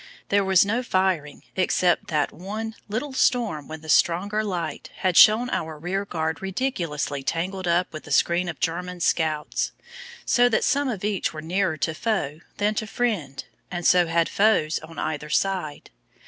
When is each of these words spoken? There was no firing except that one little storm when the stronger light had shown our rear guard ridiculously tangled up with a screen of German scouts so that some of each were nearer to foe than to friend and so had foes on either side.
There 0.29 0.43
was 0.43 0.65
no 0.65 0.81
firing 0.81 1.43
except 1.55 2.07
that 2.07 2.31
one 2.31 2.73
little 2.89 3.13
storm 3.13 3.67
when 3.67 3.81
the 3.81 3.87
stronger 3.87 4.43
light 4.43 4.89
had 5.01 5.15
shown 5.15 5.47
our 5.51 5.77
rear 5.77 6.05
guard 6.05 6.41
ridiculously 6.41 7.21
tangled 7.21 7.67
up 7.67 7.93
with 7.93 8.07
a 8.07 8.11
screen 8.11 8.49
of 8.49 8.59
German 8.59 8.99
scouts 8.99 9.73
so 10.25 10.49
that 10.49 10.63
some 10.63 10.89
of 10.89 11.03
each 11.03 11.33
were 11.33 11.41
nearer 11.43 11.77
to 11.77 11.93
foe 11.93 12.39
than 12.57 12.73
to 12.73 12.87
friend 12.87 13.45
and 13.69 13.85
so 13.85 14.07
had 14.07 14.27
foes 14.27 14.79
on 14.79 14.97
either 14.97 15.29
side. 15.29 15.91